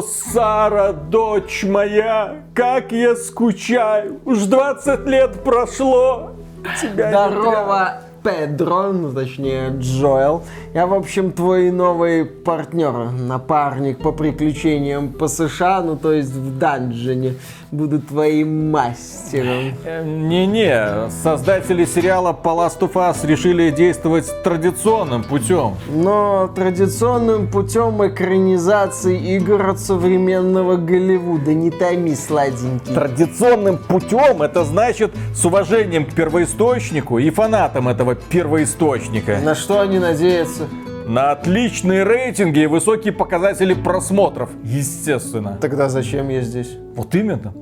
[0.00, 4.18] О, Сара, дочь моя, как я скучаю.
[4.24, 6.30] Уж 20 лет прошло.
[6.80, 10.42] Тебя Здорово, Педро, ну точнее Джоэл.
[10.72, 16.58] Я, в общем, твой новый партнер, напарник по приключениям по США, ну то есть в
[16.58, 17.34] данжене.
[17.70, 19.74] Буду твоим мастером.
[19.84, 25.76] Э, Не-не, создатели сериала по Last of Us решили действовать традиционным путем.
[25.88, 31.54] Но традиционным путем экранизации игр от современного Голливуда.
[31.54, 32.92] Не томи, сладенький.
[32.92, 39.38] Традиционным путем это значит с уважением к первоисточнику и фанатам этого первоисточника.
[39.44, 40.64] На что они надеются?
[41.06, 45.58] На отличные рейтинги и высокие показатели просмотров, естественно.
[45.60, 46.76] Тогда зачем я здесь?
[46.94, 47.52] Вот именно.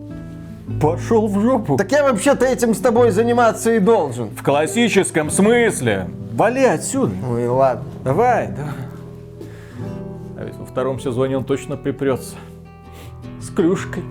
[0.81, 1.77] Пошел в жопу.
[1.77, 4.29] Так я вообще-то этим с тобой заниматься и должен.
[4.31, 6.09] В классическом смысле.
[6.33, 7.15] Вали отсюда.
[7.23, 7.85] Ну и ладно.
[8.05, 8.73] Давай, давай.
[10.37, 12.35] А ведь во втором сезоне он точно припрется.
[13.41, 14.05] С клюшкой.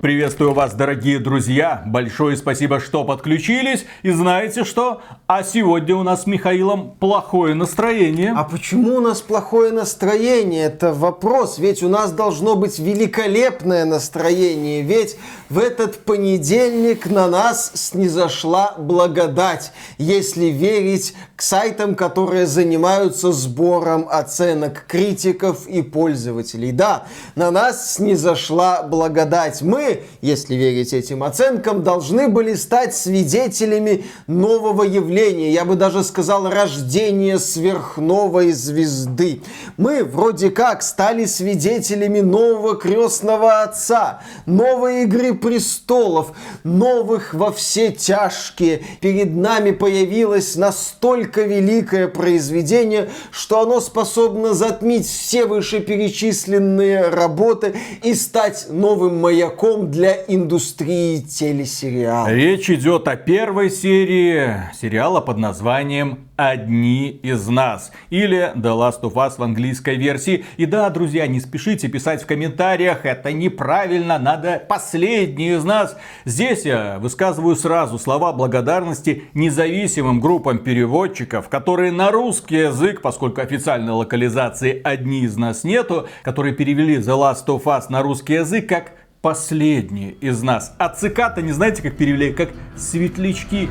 [0.00, 1.82] Приветствую вас, дорогие друзья.
[1.84, 3.84] Большое спасибо, что подключились.
[4.02, 5.02] И знаете что?
[5.26, 8.32] А сегодня у нас с Михаилом плохое настроение.
[8.34, 10.64] А почему у нас плохое настроение?
[10.64, 15.18] Это вопрос, ведь у нас должно быть великолепное настроение, ведь
[15.50, 24.86] в этот понедельник на нас снизошла благодать, если верить к сайтам, которые занимаются сбором оценок
[24.86, 26.72] критиков и пользователей.
[26.72, 27.04] Да,
[27.34, 29.60] на нас снизошла благодать.
[29.60, 29.89] Мы,
[30.20, 35.52] если верить этим оценкам, должны были стать свидетелями нового явления.
[35.52, 39.42] Я бы даже сказал, рождения сверхновой звезды.
[39.76, 46.32] Мы вроде как стали свидетелями нового крестного отца, новой игры престолов,
[46.64, 48.82] новых во все тяжкие.
[49.00, 58.66] Перед нами появилось настолько великое произведение, что оно способно затмить все вышеперечисленные работы и стать
[58.70, 62.30] новым маяком для индустрии телесериалов.
[62.30, 69.12] Речь идет о первой серии сериала под названием «Одни из нас» или «The Last of
[69.14, 70.44] Us» в английской версии.
[70.56, 75.96] И да, друзья, не спешите писать в комментариях, это неправильно, надо «последний из нас».
[76.24, 83.92] Здесь я высказываю сразу слова благодарности независимым группам переводчиков, которые на русский язык, поскольку официальной
[83.92, 88.92] локализации «Одни из нас» нету, которые перевели «The Last of Us» на русский язык как
[89.22, 90.74] последние из нас.
[90.78, 92.32] А цикаты не знаете, как перевели?
[92.32, 93.68] Как светлячки.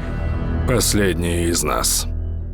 [0.67, 2.07] Последний из нас.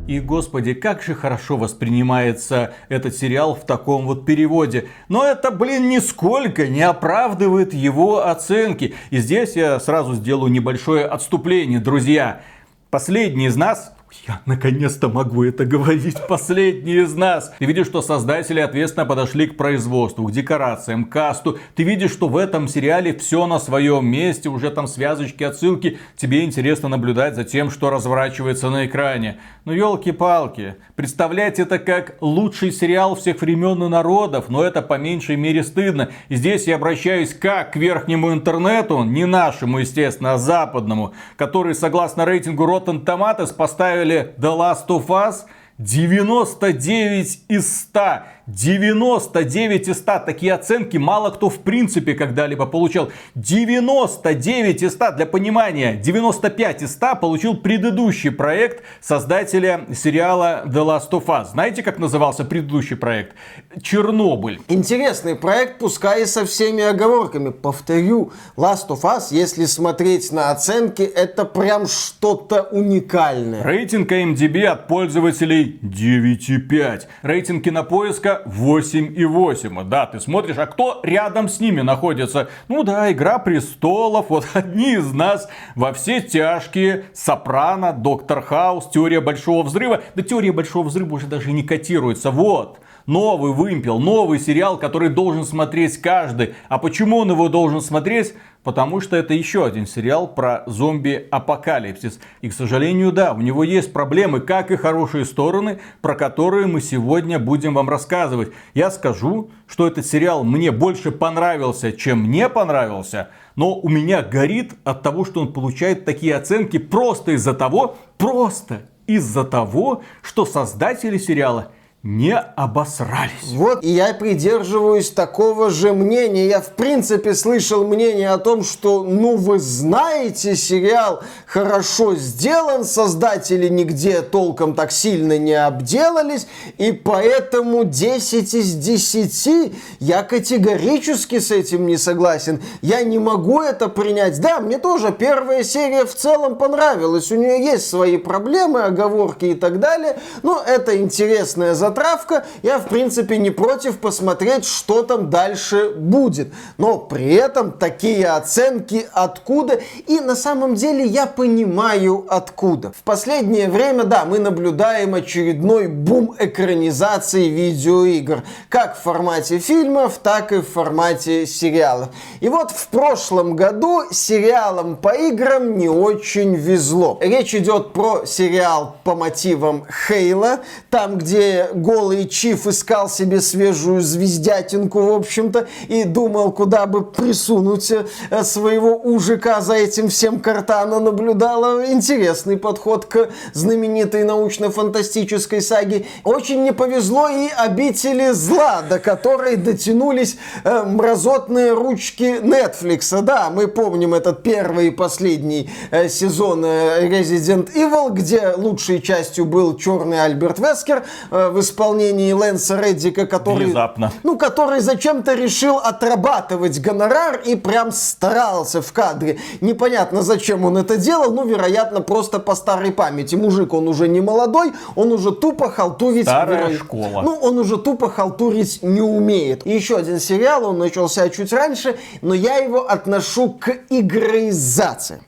[0.06, 4.88] И, господи, как же хорошо воспринимается этот сериал в таком вот переводе.
[5.08, 8.94] Но это, блин, нисколько не оправдывает его оценки.
[9.10, 12.42] И здесь я сразу сделаю небольшое отступление, друзья.
[12.90, 13.95] Последний из нас
[14.26, 16.16] я наконец-то могу это говорить.
[16.28, 17.52] Последний из нас.
[17.58, 21.58] Ты видишь, что создатели ответственно подошли к производству, к декорациям, к касту.
[21.74, 24.48] Ты видишь, что в этом сериале все на своем месте.
[24.48, 25.98] Уже там связочки, отсылки.
[26.16, 29.38] Тебе интересно наблюдать за тем, что разворачивается на экране.
[29.64, 30.76] Ну, елки-палки.
[30.94, 34.48] Представлять это как лучший сериал всех времен и народов.
[34.48, 36.10] Но это по меньшей мере стыдно.
[36.28, 42.24] И здесь я обращаюсь как к верхнему интернету, не нашему, естественно, а западному, который, согласно
[42.24, 43.54] рейтингу Rotten Tomatoes,
[43.96, 45.44] поставили The Last of Us
[45.78, 48.35] 99 из 100.
[48.46, 50.20] 99 из 100.
[50.20, 53.10] Такие оценки мало кто в принципе когда-либо получал.
[53.34, 55.12] 99 из 100.
[55.12, 61.50] Для понимания, 95 из 100 получил предыдущий проект создателя сериала The Last of Us.
[61.50, 63.34] Знаете, как назывался предыдущий проект?
[63.82, 64.60] Чернобыль.
[64.68, 67.50] Интересный проект, пускай и со всеми оговорками.
[67.50, 73.64] Повторю, Last of Us, если смотреть на оценки, это прям что-то уникальное.
[73.64, 77.02] Рейтинг IMDb от пользователей 9,5.
[77.22, 79.84] Рейтинг кинопоиска 8,8.
[79.84, 82.48] Да, ты смотришь, а кто рядом с ними находится?
[82.68, 89.20] Ну да, Игра престолов, вот одни из нас во все тяжкие, Сопрано, Доктор Хаус, Теория
[89.20, 90.02] Большого Взрыва.
[90.14, 92.30] Да Теория Большого Взрыва уже даже не котируется.
[92.30, 96.54] Вот новый вымпел, новый сериал, который должен смотреть каждый.
[96.68, 98.34] А почему он его должен смотреть?
[98.62, 102.18] Потому что это еще один сериал про зомби-апокалипсис.
[102.40, 106.80] И, к сожалению, да, у него есть проблемы, как и хорошие стороны, про которые мы
[106.80, 108.52] сегодня будем вам рассказывать.
[108.74, 113.28] Я скажу, что этот сериал мне больше понравился, чем не понравился.
[113.54, 118.82] Но у меня горит от того, что он получает такие оценки просто из-за того, просто
[119.06, 121.70] из-за того, что создатели сериала
[122.06, 123.50] не обосрались.
[123.52, 126.46] Вот, и я придерживаюсь такого же мнения.
[126.46, 133.68] Я, в принципе, слышал мнение о том, что, ну, вы знаете, сериал хорошо сделан, создатели
[133.68, 136.46] нигде толком так сильно не обделались,
[136.78, 142.62] и поэтому 10 из 10 я категорически с этим не согласен.
[142.82, 144.40] Я не могу это принять.
[144.40, 147.32] Да, мне тоже первая серия в целом понравилась.
[147.32, 152.78] У нее есть свои проблемы, оговорки и так далее, но это интересная затравка затравка, я
[152.78, 156.52] в принципе не против посмотреть, что там дальше будет.
[156.78, 159.80] Но при этом такие оценки откуда?
[160.06, 162.92] И на самом деле я понимаю откуда.
[162.92, 168.42] В последнее время, да, мы наблюдаем очередной бум экранизации видеоигр.
[168.68, 172.08] Как в формате фильмов, так и в формате сериалов.
[172.40, 177.18] И вот в прошлом году сериалам по играм не очень везло.
[177.20, 180.60] Речь идет про сериал по мотивам Хейла,
[180.90, 187.90] там, где голый Чиф искал себе свежую звездятинку, в общем-то, и думал, куда бы присунуть
[187.90, 189.60] э, своего ужика.
[189.60, 196.06] За этим всем Картана наблюдала интересный подход к знаменитой научно-фантастической саге.
[196.24, 203.20] Очень не повезло и обители зла, до которой дотянулись э, мразотные ручки Netflix.
[203.22, 209.44] Да, мы помним этот первый и последний э, сезон э, Resident Evil, где лучшей частью
[209.44, 213.66] был черный Альберт Вескер э, исполнении Лэнса Реддика, который...
[213.66, 214.12] Внезапно.
[214.22, 219.38] Ну, который зачем-то решил отрабатывать гонорар и прям старался в кадре.
[219.60, 223.34] Непонятно, зачем он это делал, ну, вероятно, просто по старой памяти.
[223.34, 226.26] Мужик, он уже не молодой, он уже тупо халтурить...
[226.26, 227.22] Старая веро- школа.
[227.22, 229.66] Ну, он уже тупо халтурить не умеет.
[229.66, 235.20] И еще один сериал, он начался чуть раньше, но я его отношу к игроизации.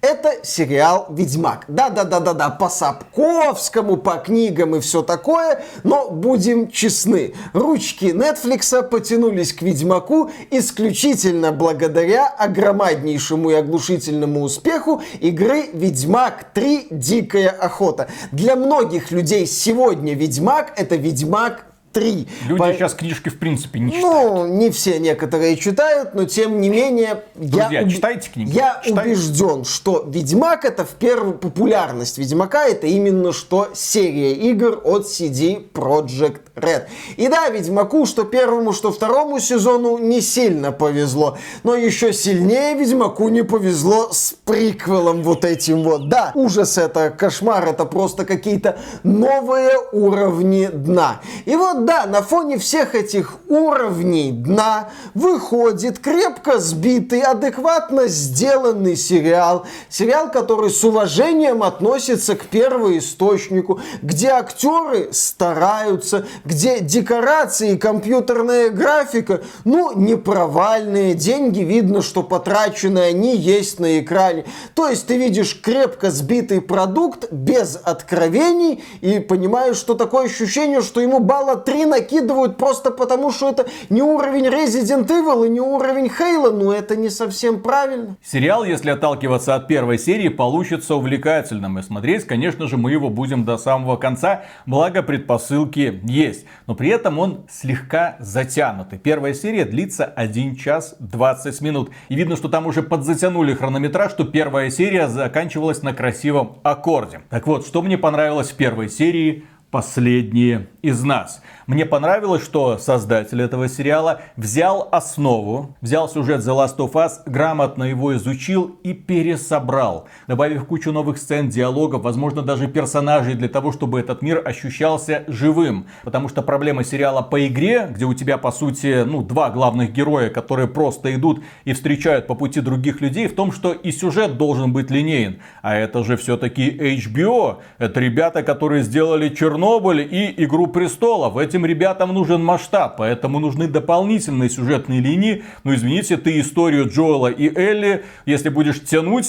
[0.00, 1.64] Это сериал «Ведьмак».
[1.68, 7.34] Да-да-да-да-да, по Сапковскому, по книгам и все такое, но будем честны.
[7.52, 16.88] Ручки Netflix потянулись к «Ведьмаку» исключительно благодаря огромнейшему и оглушительному успеху игры «Ведьмак 3.
[16.90, 18.08] Дикая охота».
[18.32, 21.65] Для многих людей сегодня «Ведьмак»— это «Ведьмак
[21.96, 22.28] 3.
[22.48, 24.32] Люди По- сейчас книжки в принципе не читают.
[24.34, 27.22] Ну, не все некоторые читают, но тем не менее...
[27.34, 28.50] Друзья, я читайте книги?
[28.54, 29.12] Я Читайте.
[29.12, 35.72] убежден, что Ведьмак это в первую популярность Ведьмака это именно что серия игр от CD
[35.72, 36.82] Projekt Red.
[37.16, 41.38] И да, Ведьмаку, что первому, что второму сезону не сильно повезло.
[41.62, 46.10] Но еще сильнее Ведьмаку не повезло с приквелом вот этим вот.
[46.10, 51.22] Да, ужас это, кошмар, это просто какие-то новые уровни дна.
[51.46, 59.66] И вот да, на фоне всех этих уровней дна выходит крепко сбитый, адекватно сделанный сериал.
[59.88, 69.42] Сериал, который с уважением относится к первоисточнику, где актеры стараются, где декорации и компьютерная графика,
[69.64, 74.44] ну, не провальные, деньги видно, что потрачены они есть на экране.
[74.74, 81.00] То есть ты видишь крепко сбитый продукт без откровений и понимаешь, что такое ощущение, что
[81.00, 86.06] ему балла 3 накидывают просто потому, что это не уровень Resident Evil и не уровень
[86.06, 88.16] Halo, но это не совсем правильно.
[88.24, 91.78] Сериал, если отталкиваться от первой серии, получится увлекательным.
[91.78, 96.46] И смотреть, конечно же, мы его будем до самого конца, благо предпосылки есть.
[96.66, 98.98] Но при этом он слегка затянутый.
[98.98, 101.90] Первая серия длится 1 час 20 минут.
[102.08, 107.22] И видно, что там уже подзатянули хронометраж, что первая серия заканчивалась на красивом аккорде.
[107.30, 109.44] Так вот, что мне понравилось в первой серии?
[109.70, 111.42] Последние из нас.
[111.66, 117.82] Мне понравилось, что создатель этого сериала взял основу, взял сюжет The Last of Us, грамотно
[117.82, 123.98] его изучил и пересобрал, добавив кучу новых сцен, диалогов, возможно даже персонажей для того, чтобы
[123.98, 125.86] этот мир ощущался живым.
[126.04, 130.30] Потому что проблема сериала по игре, где у тебя по сути ну, два главных героя,
[130.30, 134.72] которые просто идут и встречают по пути других людей, в том, что и сюжет должен
[134.72, 135.40] быть линеен.
[135.62, 137.56] А это же все-таки HBO.
[137.78, 139.55] Это ребята, которые сделали Чернобыль
[140.02, 141.36] и Игру престолов.
[141.36, 145.44] Этим ребятам нужен масштаб, поэтому нужны дополнительные сюжетные линии.
[145.64, 149.26] Но извините, ты историю Джоэла и Элли, если будешь тянуть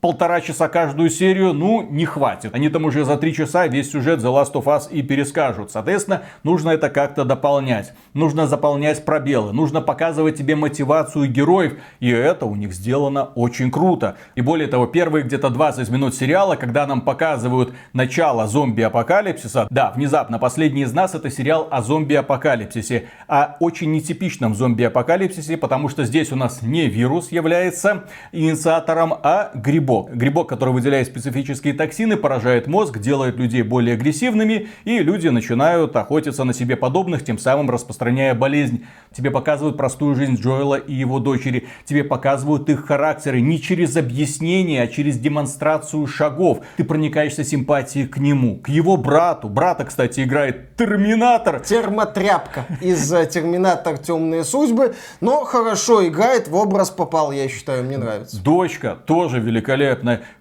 [0.00, 2.54] полтора часа каждую серию, ну, не хватит.
[2.54, 5.70] Они там уже за три часа весь сюжет The Last of Us и перескажут.
[5.70, 7.92] Соответственно, нужно это как-то дополнять.
[8.14, 9.52] Нужно заполнять пробелы.
[9.52, 11.74] Нужно показывать тебе мотивацию героев.
[12.00, 14.16] И это у них сделано очень круто.
[14.34, 19.68] И более того, первые где-то 20 минут сериала, когда нам показывают начало зомби-апокалипсиса.
[19.70, 23.08] Да, внезапно, последний из нас это сериал о зомби-апокалипсисе.
[23.28, 29.89] О очень нетипичном зомби-апокалипсисе, потому что здесь у нас не вирус является инициатором, а грибок
[29.90, 30.14] грибок.
[30.14, 36.44] Грибок, который выделяет специфические токсины, поражает мозг, делает людей более агрессивными, и люди начинают охотиться
[36.44, 38.84] на себе подобных, тем самым распространяя болезнь.
[39.12, 41.66] Тебе показывают простую жизнь Джоэла и его дочери.
[41.84, 46.60] Тебе показывают их характеры не через объяснение, а через демонстрацию шагов.
[46.76, 49.48] Ты проникаешься симпатией к нему, к его брату.
[49.48, 51.60] Брата, кстати, играет Терминатор.
[51.60, 58.40] Термотряпка из Терминатор Темные судьбы, но хорошо играет, в образ попал, я считаю, мне нравится.
[58.42, 59.79] Дочка тоже великолепная.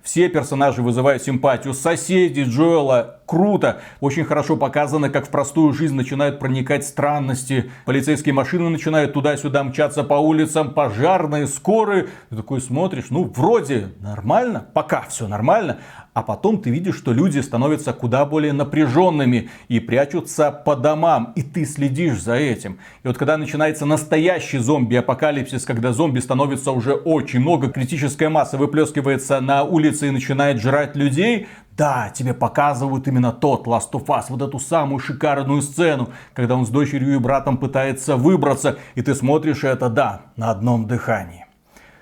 [0.03, 1.73] Все персонажи вызывают симпатию.
[1.73, 3.81] Соседи Джоэла круто.
[3.99, 7.69] Очень хорошо показано, как в простую жизнь начинают проникать странности.
[7.85, 12.07] Полицейские машины начинают туда-сюда мчаться по улицам, пожарные, скорые.
[12.31, 15.77] Ты такой смотришь, ну, вроде нормально, пока все нормально.
[16.15, 21.33] А потом ты видишь, что люди становятся куда более напряженными и прячутся по домам.
[21.35, 22.79] И ты следишь за этим.
[23.03, 29.39] И вот когда начинается настоящий зомби-апокалипсис, когда зомби становится уже очень много, критическая масса выплескивается
[29.39, 31.47] на улице и начинает жрать людей,
[31.79, 36.65] да, тебе показывают именно тот Last of Us, вот эту самую шикарную сцену, когда он
[36.65, 41.45] с дочерью и братом пытается выбраться, и ты смотришь это, да, на одном дыхании.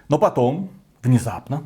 [0.10, 0.72] Но потом,
[1.04, 1.62] внезапно,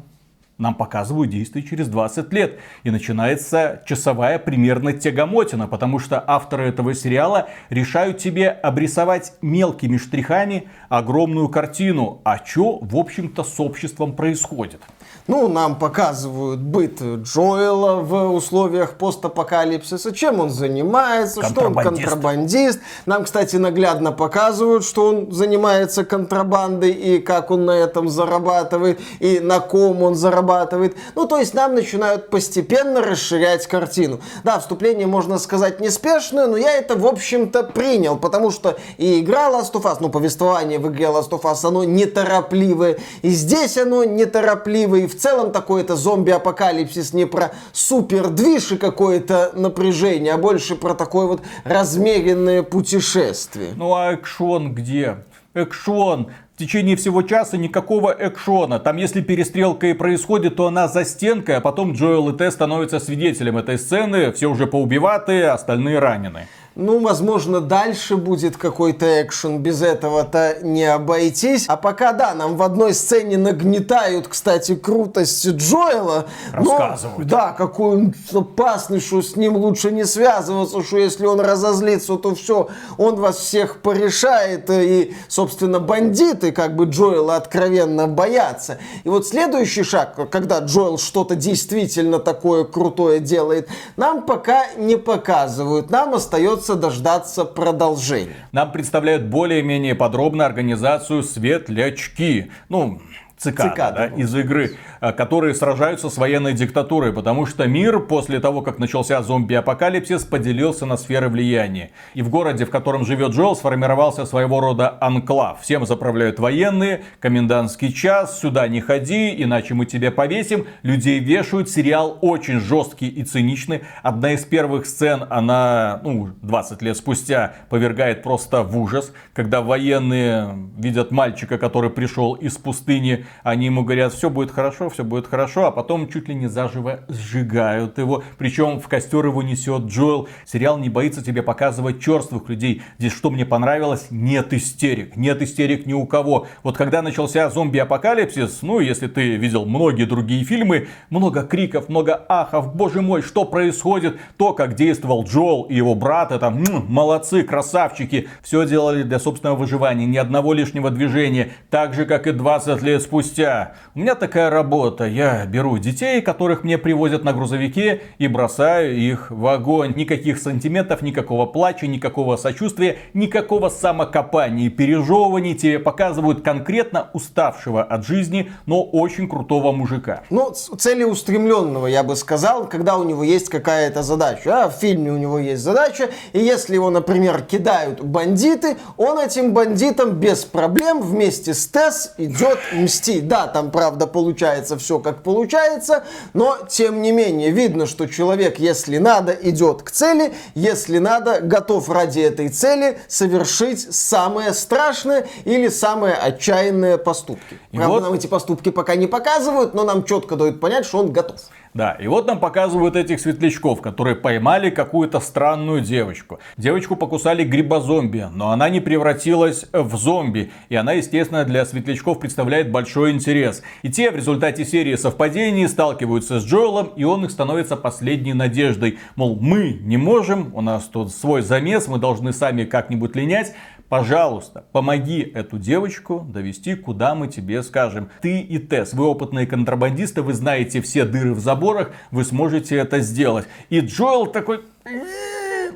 [0.58, 2.60] нам показывают действие через 20 лет.
[2.84, 10.68] И начинается часовая примерно тягомотина, потому что авторы этого сериала решают тебе обрисовать мелкими штрихами
[10.90, 14.82] огромную картину, а что, в общем-то, с обществом происходит.
[15.28, 22.80] Ну, нам показывают быт Джоэла в условиях постапокалипсиса, чем он занимается, что он контрабандист.
[23.06, 29.40] Нам, кстати, наглядно показывают, что он занимается контрабандой и как он на этом зарабатывает, и
[29.40, 30.98] на ком он зарабатывает.
[31.16, 34.20] Ну, то есть нам начинают постепенно расширять картину.
[34.44, 39.50] Да, вступление, можно сказать, неспешное, но я это, в общем-то, принял, потому что и игра
[39.50, 44.04] Last of Us, ну, повествование в игре Last of Us, оно неторопливое, и здесь оно
[44.04, 50.38] неторопливое, и в целом такой это зомби-апокалипсис не про супер движ и какое-то напряжение, а
[50.38, 53.72] больше про такое вот размеренное путешествие.
[53.76, 55.18] Ну а экшон где?
[55.54, 56.28] Экшон.
[56.56, 58.80] В течение всего часа никакого экшона.
[58.80, 63.00] Там если перестрелка и происходит, то она за стенкой, а потом Джоэл и Т становятся
[63.00, 64.32] свидетелем этой сцены.
[64.32, 66.48] Все уже поубиватые, остальные ранены.
[66.82, 71.66] Ну, возможно, дальше будет какой-то экшен, без этого-то не обойтись.
[71.68, 76.26] А пока, да, нам в одной сцене нагнетают, кстати, крутость Джоэла.
[76.52, 77.20] Рассказывают.
[77.20, 82.16] Но, да, какой он опасный, что с ним лучше не связываться, что если он разозлится,
[82.16, 84.70] то все, он вас всех порешает.
[84.72, 88.80] И, собственно, бандиты, как бы Джоэла откровенно боятся.
[89.04, 95.92] И вот следующий шаг, когда Джоэл что-то действительно такое крутое делает, нам пока не показывают.
[95.92, 98.48] Нам остается придется дождаться продолжения.
[98.52, 102.52] Нам представляют более-менее подробно организацию светлячки.
[102.70, 103.02] Ну,
[103.42, 108.40] цикады, цикады да, из игры, э, которые сражаются с военной диктатурой, потому что мир после
[108.40, 111.92] того, как начался зомби-апокалипсис, поделился на сферы влияния.
[112.14, 115.62] И в городе, в котором живет Джоэл, сформировался своего рода анклав.
[115.62, 120.68] Всем заправляют военные, комендантский час, сюда не ходи, иначе мы тебя повесим.
[120.84, 123.82] Людей вешают, сериал очень жесткий и циничный.
[124.04, 130.56] Одна из первых сцен, она, ну, 20 лет спустя, повергает просто в ужас, когда военные
[130.78, 135.66] видят мальчика, который пришел из пустыни, они ему говорят, все будет хорошо, все будет хорошо,
[135.66, 138.24] а потом чуть ли не заживо сжигают его.
[138.38, 140.28] Причем в костер его несет Джоэл.
[140.46, 142.82] Сериал не боится тебе показывать черствых людей.
[142.98, 144.08] Здесь что мне понравилось?
[144.10, 145.16] Нет истерик.
[145.16, 146.48] Нет истерик ни у кого.
[146.64, 152.76] Вот когда начался зомби-апокалипсис, ну, если ты видел многие другие фильмы, много криков, много ахов,
[152.76, 154.20] боже мой, что происходит?
[154.38, 158.28] То, как действовал Джоэл и его брат, это м-м, молодцы, красавчики.
[158.42, 161.52] Все делали для собственного выживания, ни одного лишнего движения.
[161.70, 163.74] Так же, как и 20 лет спустя спустя.
[163.96, 165.06] У меня такая работа.
[165.06, 169.94] Я беру детей, которых мне привозят на грузовике и бросаю их в огонь.
[169.96, 175.56] Никаких сантиментов, никакого плача, никакого сочувствия, никакого самокопания и пережевываний.
[175.56, 180.24] Тебе показывают конкретно уставшего от жизни, но очень крутого мужика.
[180.30, 184.64] Ну, целеустремленного, я бы сказал, когда у него есть какая-то задача.
[184.64, 189.54] А в фильме у него есть задача, и если его, например, кидают бандиты, он этим
[189.54, 193.28] бандитам без проблем вместе с Тесс идет мстить мстить.
[193.28, 196.04] Да, там, правда, получается все как получается,
[196.34, 201.90] но, тем не менее, видно, что человек, если надо, идет к цели, если надо, готов
[201.90, 207.60] ради этой цели совершить самое страшное или самые отчаянные поступки.
[207.72, 208.04] И правда, вот...
[208.04, 211.40] нам эти поступки пока не показывают, но нам четко дают понять, что он готов.
[211.74, 216.40] Да, и вот нам показывают этих светлячков, которые поймали какую-то странную девочку.
[216.58, 220.52] Девочку покусали грибозомби, но она не превратилась в зомби.
[220.68, 223.64] И она, естественно, для светлячков представляет большой интерес.
[223.84, 229.00] И те в результате серии совпадений сталкиваются с Джоэлом, и он их становится последней надеждой.
[229.16, 233.54] Мол, мы не можем, у нас тут свой замес, мы должны сами как-нибудь линять.
[233.92, 238.10] Пожалуйста, помоги эту девочку довести, куда мы тебе скажем.
[238.22, 243.02] Ты и Тесс, вы опытные контрабандисты, вы знаете все дыры в заборах, вы сможете это
[243.02, 243.48] сделать.
[243.70, 244.62] И Джоэл такой...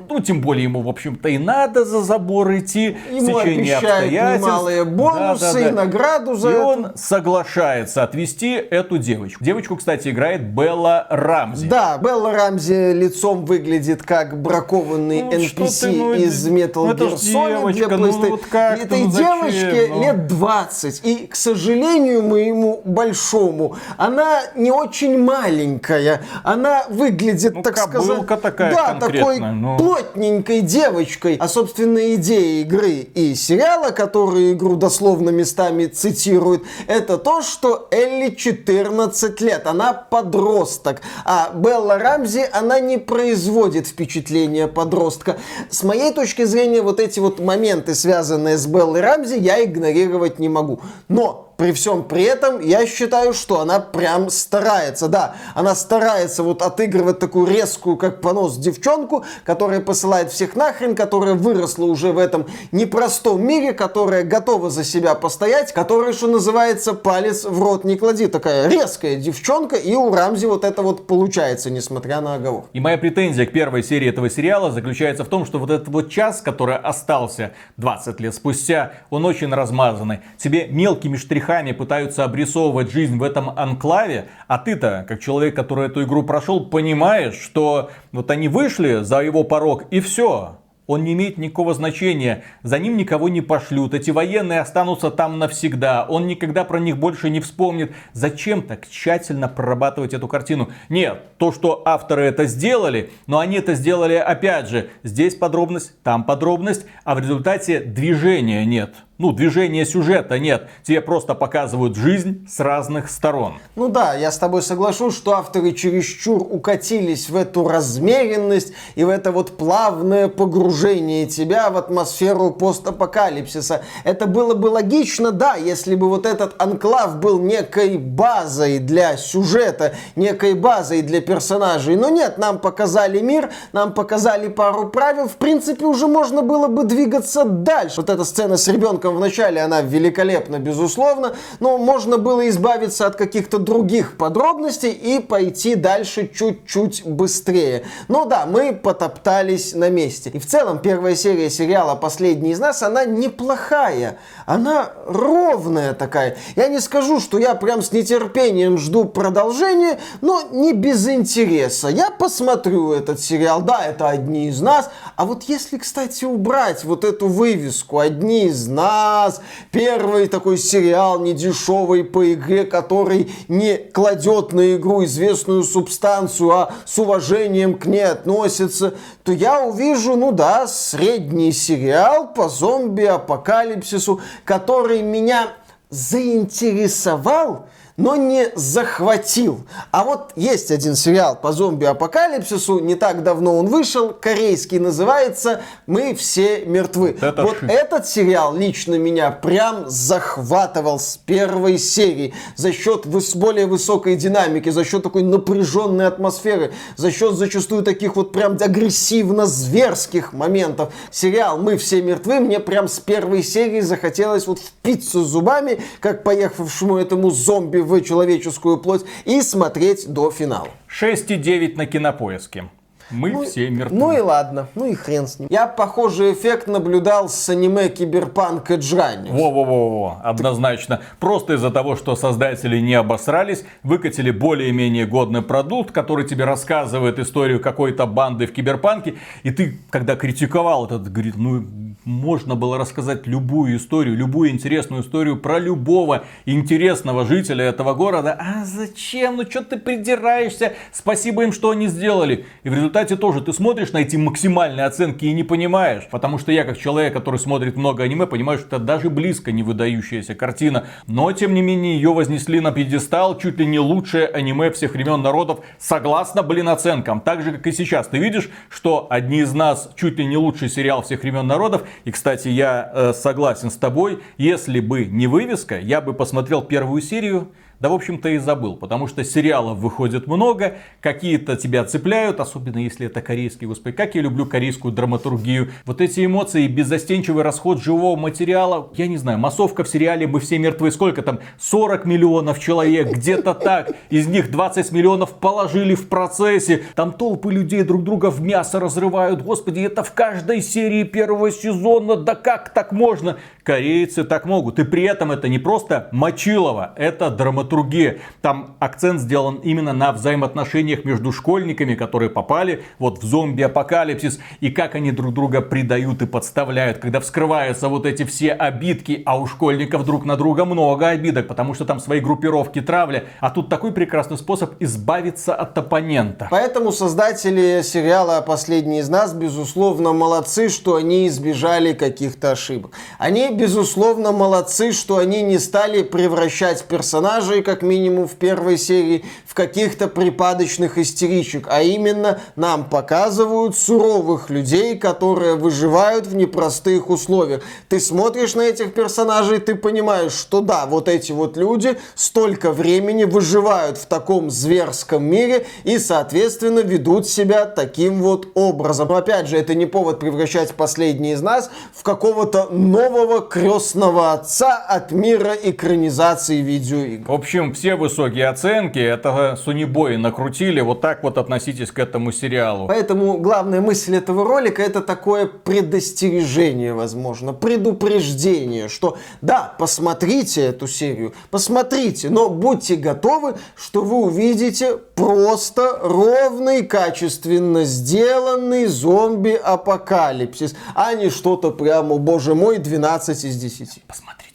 [0.08, 2.96] Ну, тем более ему, в общем-то, и надо за забор идти.
[3.10, 5.68] Ему обещают немалые бонусы да, да, да.
[5.68, 6.64] и награду за и это.
[6.64, 9.42] он соглашается отвести эту девочку.
[9.42, 11.68] Девочку, кстати, играет Белла Рамзи.
[11.68, 17.14] Да, Белла Рамзи лицом выглядит как бракованный ну, NPC ты, ну, из Metal ну, Gear
[17.14, 18.20] Solid для PlayStation.
[18.20, 20.02] Ну, вот как Этой ну, девочке ну?
[20.02, 21.00] лет 20.
[21.04, 26.22] И, к сожалению моему большому, она не очень маленькая.
[26.42, 28.26] Она выглядит, ну, так сказать...
[28.42, 31.36] такая Да, такой ну плотненькой девочкой.
[31.40, 38.34] А, собственно, идея игры и сериала, который игру дословно местами цитирует, это то, что Элли
[38.34, 41.00] 14 лет, она подросток.
[41.24, 45.38] А Белла Рамзи, она не производит впечатления подростка.
[45.70, 50.48] С моей точки зрения, вот эти вот моменты, связанные с Беллой Рамзи, я игнорировать не
[50.48, 50.80] могу.
[51.08, 55.08] Но при всем при этом я считаю, что она прям старается.
[55.08, 61.34] Да, она старается вот отыгрывать такую резкую, как понос, девчонку, которая посылает всех нахрен, которая
[61.34, 67.44] выросла уже в этом непростом мире, которая готова за себя постоять, которая, что называется, палец
[67.44, 68.26] в рот не клади.
[68.26, 72.64] Такая резкая девчонка, и у Рамзи вот это вот получается, несмотря на оговор.
[72.74, 76.10] И моя претензия к первой серии этого сериала заключается в том, что вот этот вот
[76.10, 80.20] час, который остался 20 лет спустя, он очень размазанный.
[80.38, 85.86] Тебе мелкими штрихами штрихами пытаются обрисовывать жизнь в этом анклаве, а ты-то, как человек, который
[85.86, 90.58] эту игру прошел, понимаешь, что вот они вышли за его порог и все.
[90.88, 96.06] Он не имеет никакого значения, за ним никого не пошлют, эти военные останутся там навсегда,
[96.08, 97.92] он никогда про них больше не вспомнит.
[98.12, 100.70] Зачем так тщательно прорабатывать эту картину?
[100.88, 106.24] Нет, то, что авторы это сделали, но они это сделали опять же, здесь подробность, там
[106.24, 110.68] подробность, а в результате движения нет ну, движения сюжета нет.
[110.82, 113.54] Тебе просто показывают жизнь с разных сторон.
[113.74, 119.08] Ну да, я с тобой соглашусь, что авторы чересчур укатились в эту размеренность и в
[119.08, 123.82] это вот плавное погружение тебя в атмосферу постапокалипсиса.
[124.04, 129.94] Это было бы логично, да, если бы вот этот анклав был некой базой для сюжета,
[130.14, 131.96] некой базой для персонажей.
[131.96, 135.26] Но нет, нам показали мир, нам показали пару правил.
[135.26, 138.02] В принципе, уже можно было бы двигаться дальше.
[138.02, 143.16] Вот эта сцена с ребенком в начале она великолепна, безусловно, но можно было избавиться от
[143.16, 147.84] каких-то других подробностей и пойти дальше чуть-чуть быстрее.
[148.08, 150.30] Но да, мы потоптались на месте.
[150.30, 154.18] И в целом первая серия сериала «Последний из нас», она неплохая.
[154.46, 156.36] Она ровная такая.
[156.54, 161.88] Я не скажу, что я прям с нетерпением жду продолжения, но не без интереса.
[161.88, 163.62] Я посмотрю этот сериал.
[163.62, 164.90] Да, это одни из нас.
[165.16, 169.40] А вот если, кстати, убрать вот эту вывеску «Одни из нас», нас.
[169.70, 176.98] Первый такой сериал недешевый по игре, который не кладет на игру известную субстанцию, а с
[176.98, 185.48] уважением к ней относится, то я увижу, ну да, средний сериал по зомби-апокалипсису, который меня
[185.90, 189.60] заинтересовал, но не захватил.
[189.90, 196.14] А вот есть один сериал по зомби-апокалипсису, не так давно он вышел, корейский, называется «Мы
[196.14, 197.16] все мертвы».
[197.20, 204.16] Это вот этот сериал лично меня прям захватывал с первой серии за счет более высокой
[204.16, 210.92] динамики, за счет такой напряженной атмосферы, за счет зачастую таких вот прям агрессивно-зверских моментов.
[211.10, 216.96] Сериал «Мы все мертвы» мне прям с первой серии захотелось вот впиться зубами, как поехавшему
[216.96, 220.68] этому зомби в человеческую плоть и смотреть до финала.
[220.88, 222.64] 6,9 на кинопоиске.
[223.10, 223.96] Мы ну, все мертвы.
[223.96, 225.48] Ну и ладно, ну и хрен с ним.
[225.50, 229.30] Я похожий эффект наблюдал с аниме Киберпанк Runners.
[229.30, 231.00] Во-во-во, однозначно.
[231.20, 237.60] Просто из-за того, что создатели не обосрались, выкатили более-менее годный продукт, который тебе рассказывает историю
[237.60, 241.64] какой-то банды в Киберпанке, и ты, когда критиковал этот, говорит, ну
[242.06, 248.38] можно было рассказать любую историю, любую интересную историю про любого интересного жителя этого города.
[248.40, 249.36] А зачем?
[249.36, 250.74] Ну что ты придираешься?
[250.92, 252.46] Спасибо им, что они сделали.
[252.62, 256.04] И в результате тоже ты смотришь на эти максимальные оценки и не понимаешь.
[256.08, 259.64] Потому что я, как человек, который смотрит много аниме, понимаю, что это даже близко не
[259.64, 260.86] выдающаяся картина.
[261.08, 265.22] Но, тем не менее, ее вознесли на пьедестал чуть ли не лучшее аниме всех времен
[265.22, 267.20] народов, согласно, блин, оценкам.
[267.20, 268.06] Так же, как и сейчас.
[268.06, 271.82] Ты видишь, что одни из нас чуть ли не лучший сериал всех времен народов.
[272.04, 274.22] И, кстати, я э, согласен с тобой.
[274.38, 279.06] Если бы не вывеска, я бы посмотрел первую серию да, в общем-то, и забыл, потому
[279.06, 284.46] что сериалов выходит много, какие-то тебя цепляют, особенно если это корейский, господи, как я люблю
[284.46, 285.70] корейскую драматургию.
[285.84, 290.58] Вот эти эмоции, беззастенчивый расход живого материала, я не знаю, массовка в сериале «Мы все
[290.58, 296.82] мертвы», сколько там, 40 миллионов человек, где-то так, из них 20 миллионов положили в процессе,
[296.94, 302.16] там толпы людей друг друга в мясо разрывают, господи, это в каждой серии первого сезона,
[302.16, 303.36] да как так можно?
[303.62, 308.18] Корейцы так могут, и при этом это не просто мочилово, это драматургия драматургия.
[308.42, 314.94] Там акцент сделан именно на взаимоотношениях между школьниками, которые попали вот в зомби-апокалипсис, и как
[314.94, 320.04] они друг друга предают и подставляют, когда вскрываются вот эти все обидки, а у школьников
[320.04, 324.38] друг на друга много обидок, потому что там свои группировки травля, а тут такой прекрасный
[324.38, 326.48] способ избавиться от оппонента.
[326.50, 332.92] Поэтому создатели сериала «Последний из нас» безусловно молодцы, что они избежали каких-то ошибок.
[333.18, 339.24] Они безусловно молодцы, что они не стали превращать персонажей персонажей, как минимум в первой серии,
[339.46, 347.62] в каких-то припадочных истеричек, а именно нам показывают суровых людей, которые выживают в непростых условиях.
[347.88, 353.24] Ты смотришь на этих персонажей, ты понимаешь, что да, вот эти вот люди столько времени
[353.24, 359.12] выживают в таком зверском мире и, соответственно, ведут себя таким вот образом.
[359.12, 365.12] Опять же, это не повод превращать последний из нас в какого-то нового крестного отца от
[365.12, 371.98] мира экранизации видеоигр общем, все высокие оценки, это Сунибои накрутили, вот так вот относитесь к
[372.00, 372.88] этому сериалу.
[372.88, 381.34] Поэтому главная мысль этого ролика это такое предостережение, возможно, предупреждение, что да, посмотрите эту серию,
[381.52, 391.70] посмотрите, но будьте готовы, что вы увидите просто ровный, качественно сделанный зомби-апокалипсис, а не что-то
[391.70, 394.02] прямо, боже мой, 12 из 10.
[394.08, 394.45] Посмотрите.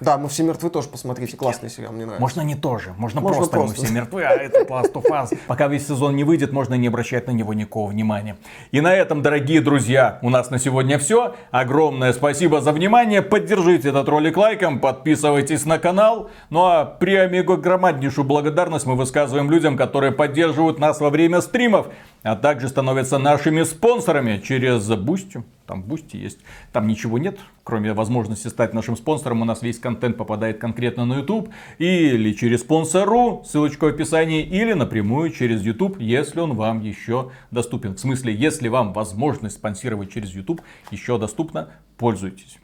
[0.00, 2.20] Да, мы все мертвы тоже посмотрите, классный сериал, мне нравится.
[2.20, 5.38] Можно не тоже, можно, можно просто, просто мы все мертвы, а это Last of Us.
[5.46, 8.36] Пока весь сезон не выйдет, можно не обращать на него никакого внимания.
[8.72, 11.34] И на этом, дорогие друзья, у нас на сегодня все.
[11.50, 13.22] Огромное спасибо за внимание.
[13.22, 16.30] Поддержите этот ролик лайком, подписывайтесь на канал.
[16.50, 21.88] Ну а премегагромаднейшую благодарность мы высказываем людям, которые поддерживают нас во время стримов
[22.24, 25.44] а также становятся нашими спонсорами через Бусти.
[25.66, 26.38] Там Бусти есть.
[26.72, 29.42] Там ничего нет, кроме возможности стать нашим спонсором.
[29.42, 31.48] У нас весь контент попадает конкретно на YouTube.
[31.78, 37.94] Или через спонсору, ссылочка в описании, или напрямую через YouTube, если он вам еще доступен.
[37.94, 42.58] В смысле, если вам возможность спонсировать через YouTube еще доступна, пользуйтесь.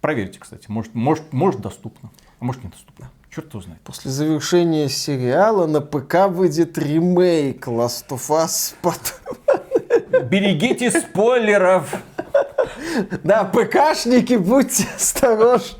[0.00, 3.10] Проверьте, кстати, может, может, может доступно, а может недоступно.
[3.28, 3.80] Черт его знает.
[3.82, 8.74] После завершения сериала на ПК выйдет ремейк Last of Us.
[10.30, 11.94] Берегите спойлеров.
[13.22, 15.78] Да, ПКшники, будьте осторожны.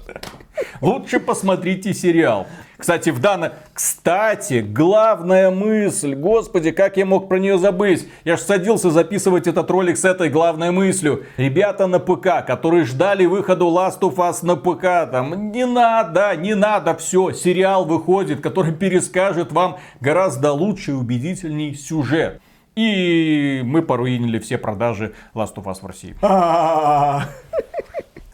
[0.81, 2.47] Лучше посмотрите сериал.
[2.79, 3.53] Кстати, в данном...
[3.73, 6.15] Кстати, главная мысль.
[6.15, 8.07] Господи, как я мог про нее забыть?
[8.25, 11.25] Я же садился записывать этот ролик с этой главной мыслью.
[11.37, 16.55] Ребята на ПК, которые ждали выхода Last of Us на ПК, там, не надо, не
[16.55, 17.33] надо, все.
[17.33, 22.41] Сериал выходит, который перескажет вам гораздо лучше и убедительней сюжет.
[22.77, 26.15] И мы поруинили все продажи Last of Us в России.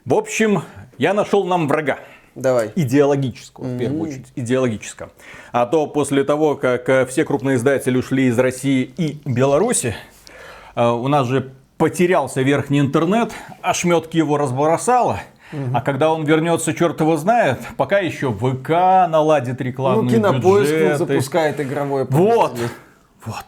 [0.04, 0.62] В общем,
[0.98, 2.00] я нашел нам врага.
[2.34, 2.72] Давай.
[2.74, 3.76] Идеологического, mm-hmm.
[3.76, 4.32] в первую очередь.
[4.34, 5.10] Идеологического.
[5.52, 9.94] А то после того, как э, все крупные издатели ушли из России и Беларуси,
[10.74, 15.20] э, у нас же потерялся верхний интернет, ошметки его разбросало.
[15.74, 18.70] А когда он вернется, черт его знает, пока еще ВК
[19.10, 20.96] наладит рекламные ну, кинопоиск бюджеты.
[20.96, 22.58] запускает игровое Вот,
[23.26, 23.44] вот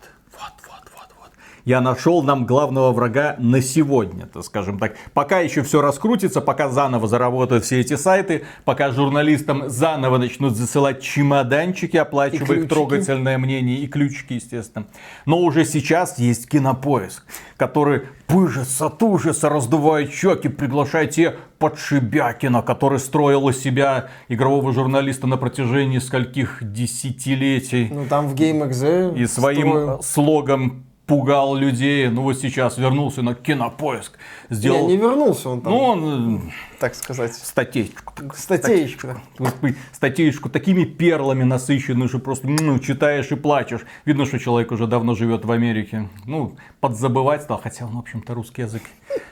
[1.64, 4.96] я нашел нам главного врага на сегодня, так скажем так.
[5.14, 11.02] Пока еще все раскрутится, пока заново заработают все эти сайты, пока журналистам заново начнут засылать
[11.02, 14.86] чемоданчики, оплачивая их трогательное мнение и ключики, естественно.
[15.26, 17.24] Но уже сейчас есть кинопоиск,
[17.56, 25.26] который пыжится от ужаса, раздувает щеки, приглашая те Подшибякина, который строил из себя игрового журналиста
[25.26, 27.88] на протяжении скольких десятилетий.
[27.90, 30.02] Ну там в GameXZ И своим строил.
[30.02, 32.08] слогом пугал людей.
[32.08, 34.18] Ну вот сейчас вернулся на кинопоиск.
[34.50, 34.88] Я Сделал...
[34.88, 36.52] не вернулся он там, Ну, он
[36.84, 37.32] так сказать.
[37.32, 38.12] статейку.
[38.36, 39.16] Статейку.
[39.92, 43.86] Статейку такими перлами насыщенную, что просто ну, читаешь и плачешь.
[44.04, 46.10] Видно, что человек уже давно живет в Америке.
[46.26, 48.82] Ну, подзабывать стал, хотя он, в общем-то, русский язык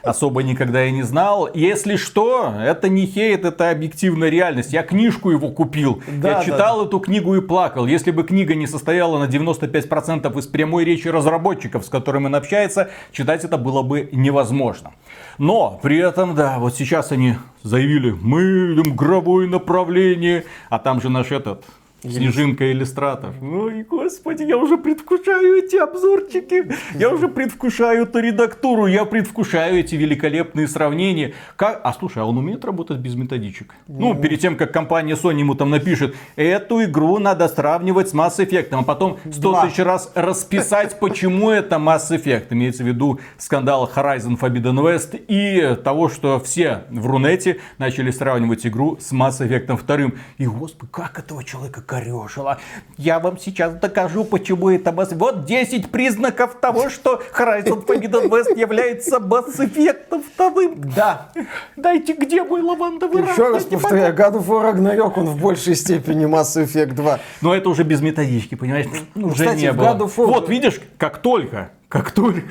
[0.03, 1.49] особо никогда и не знал.
[1.53, 4.73] Если что, это не хейт, это объективная реальность.
[4.73, 6.03] Я книжку его купил.
[6.09, 7.87] Да, Я да, читал эту книгу и плакал.
[7.87, 12.91] Если бы книга не состояла на 95% из прямой речи разработчиков, с которыми он общается,
[13.13, 14.93] читать это было бы невозможно.
[15.39, 21.09] Но при этом, да, вот сейчас они заявили, мы идем гробое направление, а там же
[21.09, 21.65] наш этот
[22.03, 23.33] Снежинка иллюстратор.
[23.41, 26.73] Ой, господи, я уже предвкушаю эти обзорчики.
[26.95, 28.87] Я уже предвкушаю эту редактуру.
[28.87, 31.35] Я предвкушаю эти великолепные сравнения.
[31.57, 31.81] Как...
[31.85, 33.75] А слушай, а он умеет работать без методичек?
[33.87, 38.39] Ну, перед тем, как компания Sony ему там напишет, эту игру надо сравнивать с Mass
[38.39, 39.67] Effect, а потом 100 Два.
[39.67, 42.47] тысяч раз расписать, почему это Mass Effect.
[42.51, 48.67] Имеется в виду скандал Horizon Forbidden West и того, что все в Рунете начали сравнивать
[48.67, 50.19] игру с Mass Effect 2.
[50.39, 52.59] И, господи, как этого человека корежило.
[52.97, 58.59] Я вам сейчас докажу, почему это Mass Вот 10 признаков того, что Horizon Forbidden West
[58.59, 60.95] является Mass Effect 2.
[60.97, 61.29] Да.
[61.77, 66.27] Дайте, где мой лавандовый Еще раз повторяю, God of War Ragnarok, он в большей степени
[66.27, 67.19] Mass Effect 2.
[67.43, 68.87] Но это уже без методички, понимаешь?
[69.15, 69.95] Уже кстати, не было.
[69.95, 72.43] War- Вот видишь, как только, как только,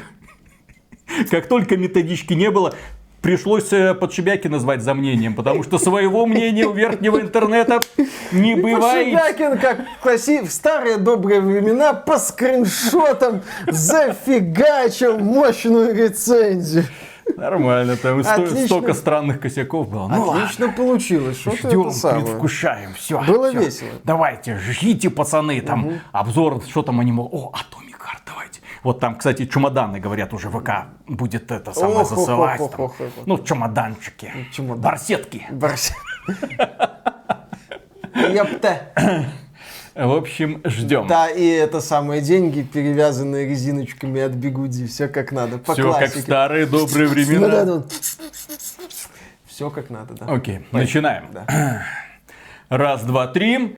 [1.32, 2.76] как только методички не было,
[3.22, 7.80] пришлось э, Подшибяки назвать за мнением, потому что своего мнения у верхнего интернета
[8.32, 9.14] не бывает.
[9.14, 10.42] Подшибякин, как класси...
[10.42, 16.86] в старые добрые времена, по скриншотам зафигачил мощную рецензию.
[17.38, 18.65] Нормально, там Отлично.
[18.65, 20.08] столько странных косяков было.
[20.08, 20.44] Ну ладно.
[20.44, 21.39] Отлично получилось.
[21.39, 22.26] Что Ждем, это самое?
[22.26, 23.20] предвкушаем, все.
[23.22, 23.89] Было весело.
[24.04, 27.34] Давайте, жгите, пацаны, там обзор, что там они могут.
[27.34, 28.62] О, Atomic Heart, давайте.
[28.84, 32.60] Вот там, кстати, чемоданы, говорят, уже ВК будет это самое Ох, засылать.
[32.60, 32.82] ох, там.
[32.86, 32.96] ох.
[33.26, 34.32] Ну, чемоданчики.
[34.52, 34.82] чемодан.
[34.82, 35.48] Барсетки.
[35.52, 35.91] Барс-
[38.13, 39.28] Ёпта.
[40.08, 41.06] В общем, ждем.
[41.08, 44.88] Да, и это самые деньги, перевязанные резиночками от бигуди.
[44.88, 46.22] Все как надо, по Все как классике.
[46.22, 47.66] старые добрые Ну да, времена.
[47.66, 47.84] да.
[49.48, 50.26] Все как надо, да.
[50.26, 51.26] Окей, начинаем.
[51.32, 51.46] Да.
[52.70, 53.70] Раз, два, три.